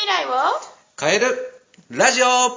[0.00, 0.30] 未来を？
[0.98, 1.26] 変える
[1.90, 2.52] ラジオは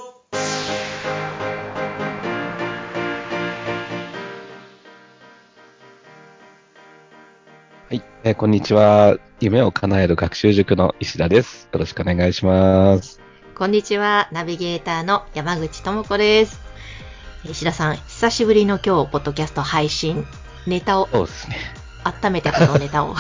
[7.92, 9.18] い、えーこんにちは。
[9.42, 11.68] 夢を叶える学習塾の石田です。
[11.74, 13.20] よろしくお願いします。
[13.56, 16.62] こんにちは、ナビゲーターの山口智子です。
[17.44, 20.26] 石田さん、久しぶりの今日、ポッドキャスト配信、
[20.66, 21.58] ネタを、そうですね。
[22.06, 23.14] 温めてこのネタを。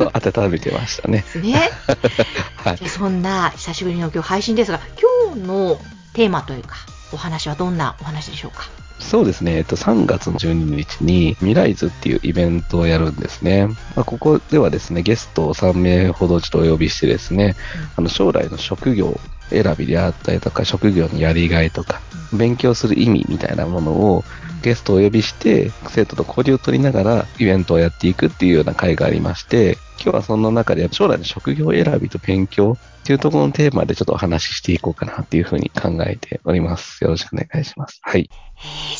[0.00, 0.10] そう、
[0.44, 1.24] 温めてましたね。
[1.42, 1.70] ね。
[2.56, 4.80] はいそんな久しぶりの今日配信ですが、
[5.26, 5.78] 今日の
[6.14, 6.76] テーマというか、
[7.12, 8.68] お話はどんなお話でしょうか？
[8.98, 9.56] そうですね。
[9.56, 13.66] えっと、3月の12日に未来図っていうイベントをやるんですね。
[13.66, 17.56] まあ、ここではですね、ゲストを3名ほどちょっとお呼びしてですね、
[17.96, 22.00] あの将来の職業選びであったりとか、職業のやりがいとか、
[22.32, 24.24] 勉強する意味みたいなものを
[24.62, 37.04] ゲストをお呼びして、生徒と交流を取りながらイベントをやっていくっていうような会がありまして、今日はそんな中で将来の職業選びと勉強っていうところのテーマでちょっとお話ししていこうかなっていうふうに考えております。
[37.04, 38.00] よろしくお願いします。
[38.02, 38.30] はい。
[38.32, 38.50] えー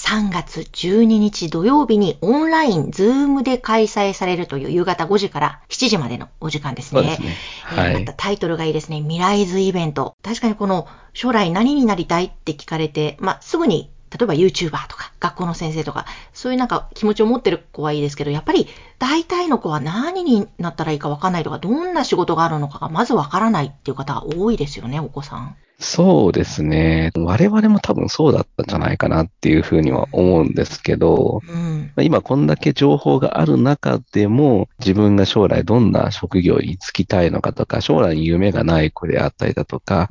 [0.01, 7.01] 3月12日土曜日にオンライン、ズームで開催されるという夕方5時から7時までのお時間ですね。
[7.03, 7.37] そうですね。
[7.63, 8.13] はいえーまた。
[8.15, 9.01] タイトルがいいですね。
[9.01, 10.17] 未来図イベント。
[10.23, 18.67] 確かにこの将来何になりたいって聞かれて、まあ、すぐに、例えば YouTuber とか学校の先生とか、そういうなんか気持ちを持ってる子はいいですけど、やっぱり
[18.99, 25.57] 大体の子は何になったらいいかわかんないとか、どんな仕事があるのかがまずわからないっていう方が多いですよね、お子さん。
[25.81, 27.11] そうですね。
[27.17, 31.91] 我々も多分そうだったんじゃないかなっていうふうには思うんですけど、うん。
[32.03, 40.11] 今こんだけ情報がある中でも自分が将来どんな職業に就きたいのかとか、将来に夢がない子であったりだとか、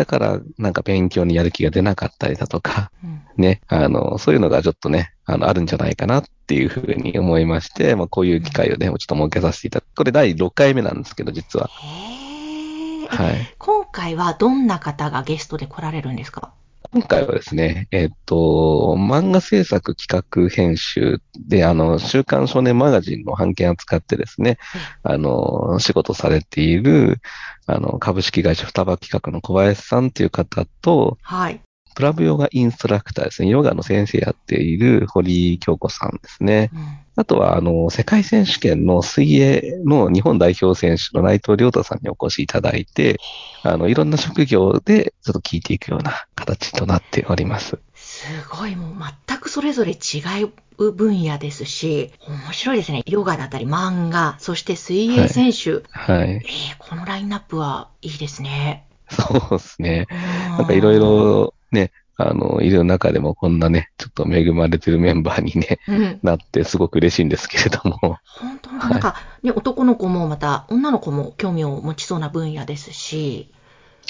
[0.00, 9.94] だからなんか勉強にやる気が出なかったりだとか、うんね、あの、そういうのがちょっとね、あの、あるんじゃないかなっていうふうに思いまして、まあこういう機会をね、ちょっと設けさせていただく。
[9.94, 11.68] これ第6回目なんですけど、実は。
[11.68, 13.54] へーはい。
[13.58, 16.54] 今回はどんな方がゲストで来られるんですか？
[16.92, 24.58] 今回はですね、えっと、漫画制作企画編集で、あの、週刊少年マガジンの版権を使ってですね、
[25.02, 27.18] あの、仕事されている、
[27.66, 31.60] あの、株式会社双葉企画の小林さんという方と、はい。
[32.00, 36.70] クラブヨガインストラクターですね、ヨガの先生やっている堀井京子さんですね。
[36.74, 43.18] うんあとは、あの、世界選手権の水泳の日本代表選手の内藤亮太さんにお越しいただいて、
[43.62, 47.78] あの、いろんな職業でちょっと聞いていくような形となっております。
[47.94, 48.94] すごい、もう
[49.26, 50.22] 全くそれぞれ違
[50.78, 53.02] う分野ですし、面白いですね。
[53.04, 55.82] ヨガだったり漫画、そして水泳選手。
[55.90, 56.30] はい。
[56.30, 56.42] えー
[56.78, 58.86] このラインナップはいいですね。
[59.10, 60.06] そうですね。
[60.48, 60.98] ななんかいろい。
[60.98, 66.20] ろね、あの、いる中でもこんなね、ちょっと恵まれてるメンバーにね、うん。
[66.22, 68.18] なってすごく嬉しいんですけれども。
[68.38, 73.52] 本当なんか、ね、男の子もまた女の子も興味を持ちそうな分野ですし。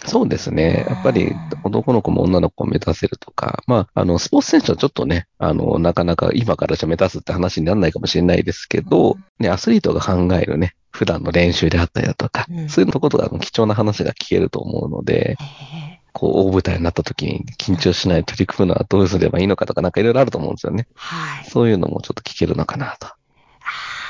[0.07, 0.87] そうですね。
[0.89, 1.33] やっぱり
[1.63, 20.87] 男の子も女の子を目指せるとか、まあ、あの、スポーツ選手はちょっとね、あの、なかなか今からじゃ目指すって話にならないかもしれないですけど、ね、アスリートが考えるね、普段の練習であったりだとか、うんそういうとことが貴重な話が聞けると思うので、えーこう、大舞台になった時に緊張しないで取り組むのはどうすればいいのかとか、なんかいろいろあると思うんですよね。
[20.95, 21.45] はい。
[21.45, 23.07] そういうのもちょっと聞けるのかなと。
[23.07, 23.17] あ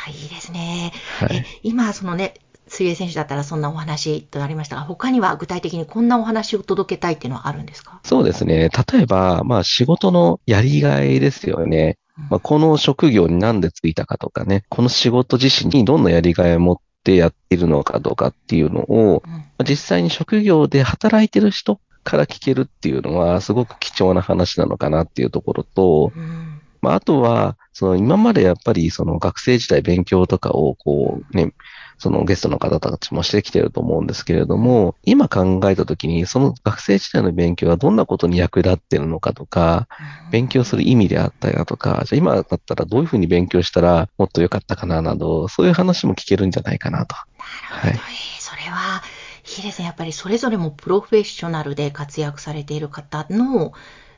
[0.07, 0.93] あ、いいですね。
[1.23, 1.47] えはい。
[1.63, 2.35] 今、そのね、
[2.69, 8.01] 水泳選手だったらそんなお話となりましたが、他には具体的にこんなお話を届けたいっていうのはあるんですか？
[8.05, 8.69] そうですね。
[8.93, 11.99] 例えば、まあ仕事のやりがいですよね。
[12.29, 19.23] まあ、この職業になんでついたかとかね、この仕事自身にどんなやりがいを持ってやっているのかとかっていうのを、
[19.67, 31.53] 実際に職業で働いてる人から聞けるっていうのはすごく貴重な話なのかなっていうところと、うんまあ、あとは、その今までやっぱりその学生時代勉強とかをこうね、
[31.99, 39.87] そのゲストの方たちもしてきてると思うんですけれども、今考えたときにその学生時代の勉強はどんなことに役立ってるのかとか、
[40.31, 47.15] 勉強する意味であったりだとか、じゃあ今だったらどういうふうに勉強したらもっと良かったかななど、そういう話も聞けるんじゃないかなと。
[47.39, 48.11] はいなるほど。
[48.11, 49.01] えーそれは、
[49.59, 49.87] いいですね。
[49.87, 53.71] やっぱりそれぞれもプロフェッショナルで活躍されている方の、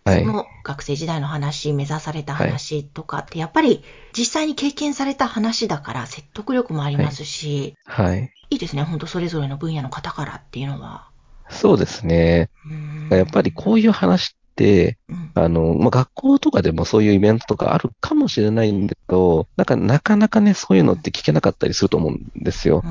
[0.05, 8.33] はいその学生時代の話、目指された話とかって、やっぱり実際に経験された話だから説得力もありますし、はい。
[8.51, 8.83] い、いですね。
[8.83, 11.09] 本当それぞれの分野の方からっていうのは。
[11.49, 12.51] そうですね。
[12.69, 22.83] うんやっぱりこういう話って、うんあの、まあ、学校とかでもそういうイベントとかあるかもしれないんだけど、なんかなかなかね、そういうのって聞けなかったりすると思うんですよ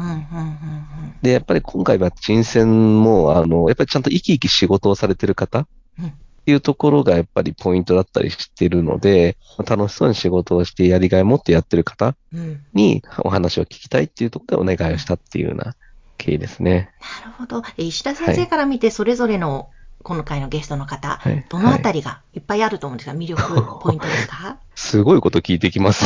[1.22, 5.68] で、やっぱり今回は人選も、あの、やっぱりちゃんと生き生き仕事をされてる方っ
[6.00, 12.16] うんていうところがやっぱりポイントだったりしてるので、楽しそうに仕事をしてやりがいを持ってやってる方
[12.74, 15.76] にお話を聞きたいっていうところでお願いをしたっていうような
[16.18, 16.90] 経緯ですね。
[17.24, 17.64] なるほど。
[17.78, 19.70] え石田先生から見て、それぞれの
[20.04, 21.46] 今回のゲストの方、はい。
[21.50, 24.58] どのあたりがいっぱいあると思うんですが、魅力、ポイントですか？
[24.92, 26.06] すごいこと聞いてきます。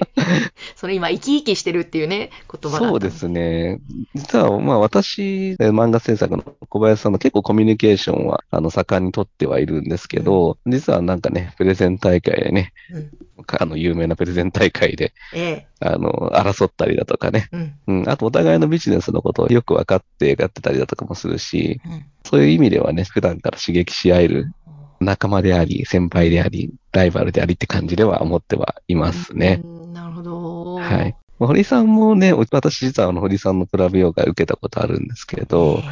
[0.76, 2.88] それ今、生き生きしてるっていうね、言葉が。
[2.88, 3.80] そうですね。
[4.14, 13.10] 実は、まあ私、え漫画制作の小林さんの結構コミュニケーションは、あの、盛んにとってはいるんですけど、実はなんかね、プレゼン大会でね、うん。
[13.46, 15.66] あの、有名なプレゼン大会で、ええ。
[15.80, 17.50] あの、争ったりだとかね。
[17.52, 17.74] うん。
[17.88, 18.08] うん。
[18.08, 22.06] あと、お互いのビジネスのことをよく分かってやってたりだとかもするし、うん。
[22.24, 24.52] そういう意味ではね、普段から刺激し合える
[25.00, 29.60] 仲間であり、先輩であり、ライバルでありって感じでは思ってはいますね。
[29.64, 29.92] うん。
[29.92, 30.74] なるほど。
[30.76, 31.16] はい。
[31.38, 35.82] まあ堀さんもね、私実はあの堀さんのクラブヨガ受けたことあるんですけれど、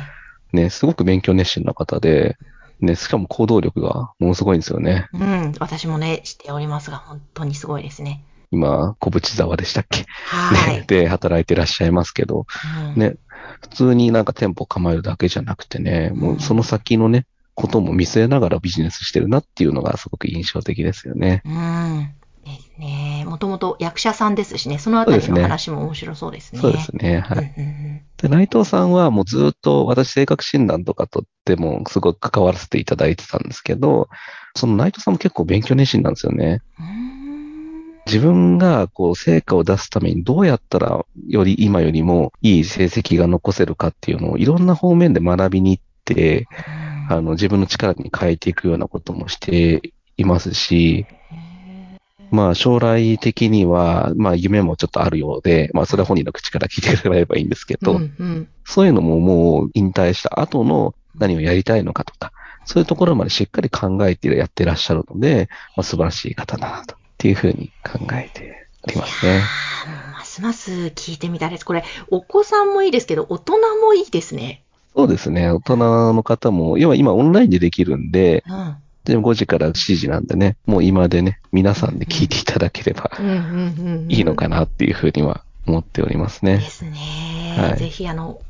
[0.53, 2.37] ね、すごく勉強熱心な方で、
[2.81, 5.09] ね、しかも行動力がものすごいんですよね。
[5.13, 5.53] うん。
[5.61, 8.23] 私もね、知っておりますが、本当にすごいですね。
[8.51, 10.77] 今、小淵沢でしたっけ、はい。
[10.77, 12.47] ね、で、働いてらっしゃいますけど、
[12.95, 13.17] うんね、
[13.63, 17.27] 普通になんか店舗構えるだけじゃなくてね、もうその先のね、
[17.57, 21.43] ことも見据えながらビジネスしてるなっていうのがすごく印象的ですよね。
[21.45, 22.15] うん。
[22.45, 23.25] ですね。
[23.27, 26.61] もともと役者さんですしね、そのあたりの話も面白そうですね。
[26.61, 27.21] そうですね。
[27.21, 27.39] はい。
[27.57, 34.09] うんうんうんで、内藤さんはもうずっと私性格診断とかとってもすごく関わらせていただいてたんですけど、
[34.57, 36.63] その内藤さんも結構勉強熱心なんですよね。
[36.79, 37.17] うーん
[38.07, 46.47] 自分がこう成果を出すためにどうやったらより今よりもいい成績が残せるかっていうのをいろんな方面で学びに行って、
[47.09, 51.07] あの自分の力に変えていくようなこともしていますし、
[52.31, 62.33] まあ将来的には、まあ夢もちょっとあるようで、まあそれは本人の口から聞いてくれればいいんですけど、うんうんそういうのももう引退した後の何をやりたいのかとか、
[62.65, 69.41] そういうところまでしっかり考えてやってらっしゃるので、まあ、素晴らしい方だなと、っていうふうに考えておりますね。
[70.13, 71.65] ますます聞いてみたいです。
[71.65, 74.65] これ、お子さんもいいですけど、大人もいいですね。
[74.97, 75.51] そうですね。
[75.51, 75.77] 大人
[76.15, 78.77] の方も、要は今オンラインでできるんで、うん。
[79.05, 83.11] で5時から7時なんでね、もう今でね、皆さんで聞いていただければ。
[84.09, 86.57] いいのかなっていうふうには思っておりますね。
[86.57, 87.57] ですね。
[87.57, 88.41] はいぜひ、あの、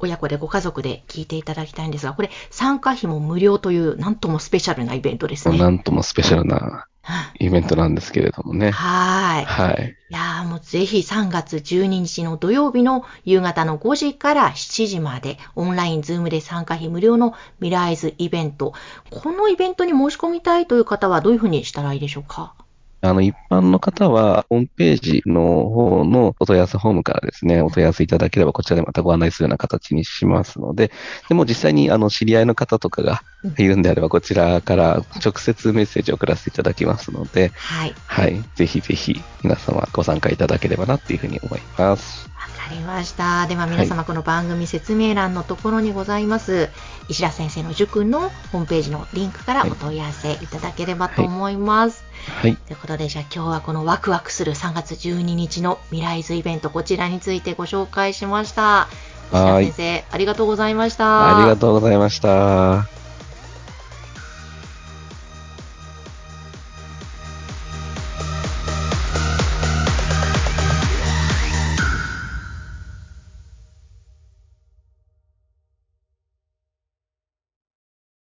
[0.00, 5.56] 親子でご家族で聞いていただきたいんですが、これ、参加費も無料という、なんともスペシャルなイベントですね。
[5.56, 6.86] なんともスペシャルな
[7.38, 8.70] イベントなんですけれどもね。
[8.70, 9.46] はい。
[9.46, 9.98] はい。
[10.10, 18.74] いやーもうぜひ3月12日の土曜日の夕方の5時から7時までオンラインズームで参加費無料のミライズイベント。
[19.10, 22.54] このイベントに申し込みたいという方はどういうふうにしたらいいでしょうか？
[23.04, 30.92] あの、一般の方は、ホームページの方のお問い合わせフォームからですね、お問い合わせいただければ、こちらでまたご案内するような形にしますので、
[31.28, 33.22] でも実際に、あの、知り合いの方とかが
[33.58, 37.94] いるんであれば、こちらから直接メッセージを送らせていただきますので、はい。
[38.06, 42.30] はい、ぜひぜひ皆様ご参加いただければなっていうふうに思います。
[42.42, 43.46] わかりました。
[43.48, 46.70] では皆様、この番組説明欄のところにございます、
[47.08, 52.04] 石田先生の塾のホームページのリンクからお問い合わせいただければと思います。
[52.04, 58.88] はい、ということで、じゃあ今日はこのワクワクする3月12日の未来図イベント、こちらについてご紹介しました。
[59.30, 61.38] はい先生、ありがとうございました。
[61.38, 63.01] ありがとうございました。